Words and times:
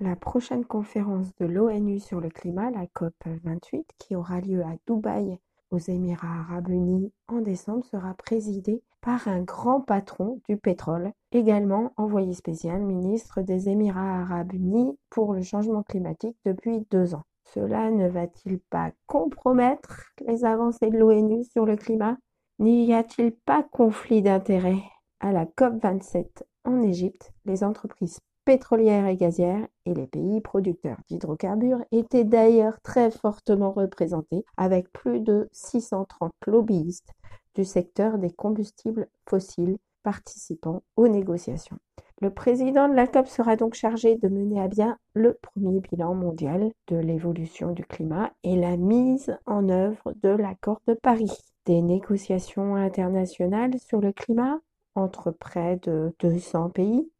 la 0.00 0.16
prochaine 0.16 0.64
conférence 0.64 1.34
de 1.36 1.44
l'ONU 1.44 2.00
sur 2.00 2.20
le 2.20 2.30
climat, 2.30 2.70
la 2.70 2.86
COP 2.86 3.14
28, 3.26 3.86
qui 3.98 4.16
aura 4.16 4.40
lieu 4.40 4.62
à 4.62 4.74
Dubaï 4.86 5.38
aux 5.70 5.78
Émirats 5.78 6.40
arabes 6.40 6.70
unis 6.70 7.12
en 7.28 7.40
décembre, 7.40 7.84
sera 7.84 8.14
présidée 8.14 8.82
par 9.02 9.28
un 9.28 9.42
grand 9.42 9.80
patron 9.82 10.40
du 10.48 10.56
pétrole, 10.56 11.12
également 11.32 11.92
envoyé 11.96 12.32
spécial 12.32 12.82
ministre 12.82 13.42
des 13.42 13.68
Émirats 13.68 14.22
arabes 14.22 14.54
unis 14.54 14.98
pour 15.10 15.34
le 15.34 15.42
changement 15.42 15.82
climatique 15.82 16.36
depuis 16.44 16.86
deux 16.90 17.14
ans. 17.14 17.24
Cela 17.44 17.90
ne 17.90 18.08
va-t-il 18.08 18.58
pas 18.58 18.92
compromettre 19.06 20.12
les 20.26 20.44
avancées 20.44 20.90
de 20.90 20.98
l'ONU 20.98 21.44
sur 21.44 21.66
le 21.66 21.76
climat? 21.76 22.16
N'y 22.58 22.92
a-t-il 22.94 23.32
pas 23.32 23.62
conflit 23.62 24.22
d'intérêts? 24.22 24.82
À 25.20 25.32
la 25.32 25.44
COP27 25.44 26.42
en 26.64 26.80
Égypte, 26.80 27.32
les 27.44 27.64
entreprises 27.64 28.20
pétrolières 28.44 29.06
et 29.06 29.16
gazières 29.16 29.66
et 29.86 29.94
les 29.94 30.06
pays 30.06 30.40
producteurs 30.40 30.98
d'hydrocarbures 31.08 31.84
étaient 31.92 32.24
d'ailleurs 32.24 32.80
très 32.82 33.10
fortement 33.10 33.72
représentés 33.72 34.44
avec 34.56 34.90
plus 34.92 35.20
de 35.20 35.48
630 35.52 36.32
lobbyistes 36.46 37.12
du 37.54 37.64
secteur 37.64 38.18
des 38.18 38.30
combustibles 38.30 39.08
fossiles 39.28 39.78
participant 40.02 40.82
aux 40.96 41.08
négociations. 41.08 41.78
Le 42.20 42.30
président 42.30 42.86
de 42.86 42.94
la 42.94 43.06
COP 43.06 43.28
sera 43.28 43.56
donc 43.56 43.72
chargé 43.72 44.16
de 44.16 44.28
mener 44.28 44.60
à 44.60 44.68
bien 44.68 44.98
le 45.14 45.38
premier 45.40 45.80
bilan 45.80 46.14
mondial 46.14 46.70
de 46.88 46.96
l'évolution 46.96 47.72
du 47.72 47.82
climat 47.82 48.30
et 48.42 48.56
la 48.56 48.76
mise 48.76 49.34
en 49.46 49.70
œuvre 49.70 50.12
de 50.22 50.28
l'accord 50.28 50.82
de 50.86 50.92
Paris. 50.92 51.32
Des 51.64 51.80
négociations 51.80 52.74
internationales 52.74 53.78
sur 53.78 54.00
le 54.02 54.12
climat 54.12 54.58
entre 54.94 55.30
près 55.30 55.76
de 55.76 56.14
200 56.20 56.70
pays 56.70 57.10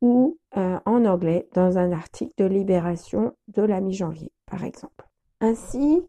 ou 0.00 0.38
euh, 0.56 0.78
en 0.84 1.04
anglais 1.04 1.48
dans 1.54 1.78
un 1.78 1.92
article 1.92 2.32
de 2.38 2.44
Libération 2.44 3.32
de 3.48 3.62
la 3.62 3.80
mi-janvier, 3.80 4.32
par 4.46 4.64
exemple. 4.64 5.08
Ainsi, 5.40 6.02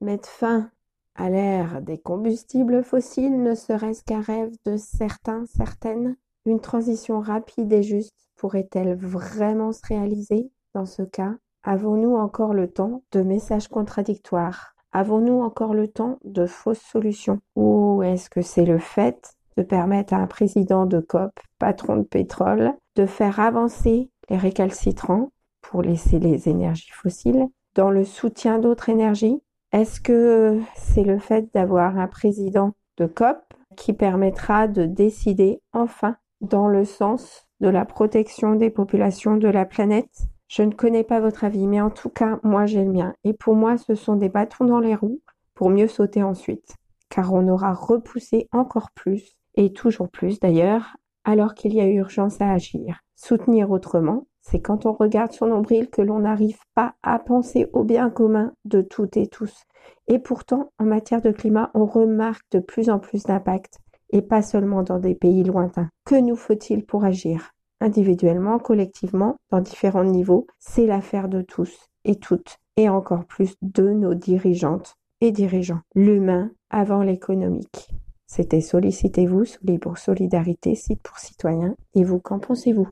mettre 0.00 0.28
fin 0.28 0.70
à 1.14 1.30
l'ère 1.30 1.80
des 1.82 1.98
combustibles 1.98 2.82
fossiles 2.82 3.42
ne 3.42 3.54
serait-ce 3.54 4.02
qu'un 4.04 4.20
rêve 4.20 4.52
de 4.64 4.76
certains, 4.76 5.44
certaines 5.46 6.16
Une 6.46 6.60
transition 6.60 7.20
rapide 7.20 7.72
et 7.72 7.82
juste 7.82 8.29
pourrait-elle 8.40 8.96
vraiment 8.96 9.70
se 9.70 9.86
réaliser 9.86 10.50
dans 10.72 10.86
ce 10.86 11.02
cas? 11.02 11.34
Avons-nous 11.62 12.16
encore 12.16 12.54
le 12.54 12.68
temps 12.68 13.02
de 13.12 13.20
messages 13.20 13.68
contradictoires? 13.68 14.74
Avons-nous 14.92 15.42
encore 15.42 15.74
le 15.74 15.88
temps 15.88 16.18
de 16.24 16.46
fausses 16.46 16.80
solutions? 16.80 17.40
Ou 17.54 18.02
est-ce 18.02 18.30
que 18.30 18.40
c'est 18.40 18.64
le 18.64 18.78
fait 18.78 19.34
de 19.58 19.62
permettre 19.62 20.14
à 20.14 20.16
un 20.16 20.26
président 20.26 20.86
de 20.86 21.00
COP, 21.00 21.38
patron 21.58 21.96
de 21.96 22.02
pétrole, 22.02 22.72
de 22.96 23.04
faire 23.04 23.40
avancer 23.40 24.08
les 24.30 24.38
récalcitrants 24.38 25.32
pour 25.60 25.82
laisser 25.82 26.18
les 26.18 26.48
énergies 26.48 26.92
fossiles 26.92 27.46
dans 27.74 27.90
le 27.90 28.04
soutien 28.04 28.58
d'autres 28.58 28.88
énergies? 28.88 29.42
Est-ce 29.72 30.00
que 30.00 30.58
c'est 30.76 31.04
le 31.04 31.18
fait 31.18 31.52
d'avoir 31.52 31.98
un 31.98 32.08
président 32.08 32.72
de 32.96 33.04
COP 33.04 33.36
qui 33.76 33.92
permettra 33.92 34.66
de 34.66 34.86
décider 34.86 35.60
enfin 35.74 36.16
dans 36.40 36.68
le 36.68 36.86
sens 36.86 37.49
de 37.60 37.68
la 37.68 37.84
protection 37.84 38.54
des 38.54 38.70
populations 38.70 39.36
de 39.36 39.48
la 39.48 39.64
planète 39.64 40.28
Je 40.48 40.62
ne 40.62 40.72
connais 40.72 41.04
pas 41.04 41.20
votre 41.20 41.44
avis, 41.44 41.66
mais 41.66 41.80
en 41.80 41.90
tout 41.90 42.08
cas, 42.08 42.40
moi 42.42 42.66
j'ai 42.66 42.84
le 42.84 42.92
mien. 42.92 43.14
Et 43.24 43.32
pour 43.32 43.54
moi, 43.54 43.76
ce 43.76 43.94
sont 43.94 44.16
des 44.16 44.28
bâtons 44.28 44.64
dans 44.64 44.80
les 44.80 44.94
roues 44.94 45.20
pour 45.54 45.70
mieux 45.70 45.88
sauter 45.88 46.22
ensuite. 46.22 46.74
Car 47.08 47.32
on 47.32 47.48
aura 47.48 47.72
repoussé 47.72 48.48
encore 48.52 48.90
plus, 48.92 49.36
et 49.54 49.72
toujours 49.72 50.08
plus 50.08 50.40
d'ailleurs, 50.40 50.96
alors 51.24 51.54
qu'il 51.54 51.74
y 51.74 51.80
a 51.80 51.86
urgence 51.86 52.40
à 52.40 52.50
agir. 52.52 53.00
Soutenir 53.14 53.70
autrement, 53.70 54.26
c'est 54.40 54.60
quand 54.60 54.86
on 54.86 54.92
regarde 54.92 55.32
son 55.32 55.46
nombril 55.46 55.90
que 55.90 56.02
l'on 56.02 56.20
n'arrive 56.20 56.58
pas 56.74 56.94
à 57.02 57.18
penser 57.18 57.68
au 57.72 57.84
bien 57.84 58.10
commun 58.10 58.52
de 58.64 58.80
toutes 58.80 59.16
et 59.16 59.26
tous. 59.26 59.64
Et 60.08 60.18
pourtant, 60.18 60.72
en 60.78 60.84
matière 60.84 61.20
de 61.20 61.30
climat, 61.30 61.70
on 61.74 61.84
remarque 61.84 62.46
de 62.52 62.58
plus 62.58 62.88
en 62.90 62.98
plus 62.98 63.24
d'impact 63.24 63.78
et 64.12 64.22
pas 64.22 64.42
seulement 64.42 64.82
dans 64.82 64.98
des 64.98 65.14
pays 65.14 65.44
lointains. 65.44 65.88
Que 66.04 66.20
nous 66.20 66.36
faut-il 66.36 66.84
pour 66.84 67.04
agir? 67.04 67.50
Individuellement, 67.80 68.58
collectivement, 68.58 69.36
dans 69.50 69.60
différents 69.60 70.04
niveaux, 70.04 70.46
c'est 70.58 70.86
l'affaire 70.86 71.28
de 71.28 71.40
tous 71.40 71.88
et 72.04 72.16
toutes, 72.16 72.58
et 72.76 72.88
encore 72.88 73.24
plus 73.24 73.54
de 73.62 73.90
nos 73.90 74.14
dirigeantes 74.14 74.96
et 75.20 75.32
dirigeants. 75.32 75.80
L'humain 75.94 76.50
avant 76.70 77.02
l'économique. 77.02 77.90
C'était 78.26 78.60
Sollicitez-vous, 78.60 79.44
Soli 79.44 79.78
pour 79.78 79.98
Solidarité, 79.98 80.74
site 80.74 81.02
pour 81.02 81.18
citoyens. 81.18 81.74
Et 81.94 82.04
vous, 82.04 82.20
qu'en 82.20 82.38
pensez-vous? 82.38 82.86